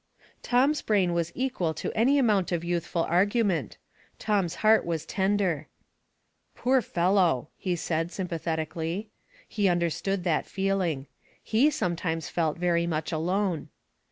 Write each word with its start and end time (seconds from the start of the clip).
Tom's 0.41 0.81
brain 0.81 1.13
was 1.13 1.31
equal 1.35 1.75
to 1.75 1.91
any 1.95 2.17
amount 2.17 2.51
of 2.51 2.63
youthful 2.63 3.03
argument. 3.03 3.77
Tom's 4.17 4.55
heart 4.65 4.83
was 4.83 5.05
tender. 5.05 5.67
"Poor 6.55 6.81
fellow," 6.81 7.49
he 7.55 7.75
said, 7.75 8.11
sympathetically. 8.11 9.11
He 9.47 9.69
understood 9.69 10.23
that 10.23 10.47
feeling. 10.47 11.05
He 11.43 11.69
sometimes 11.69 12.29
felt 12.29 12.57
very 12.57 12.87
much 12.87 13.11
alone. 13.11 13.69